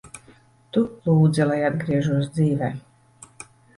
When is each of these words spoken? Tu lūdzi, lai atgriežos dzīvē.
Tu 0.77 0.81
lūdzi, 1.09 1.45
lai 1.51 1.57
atgriežos 1.67 2.33
dzīvē. 2.39 2.71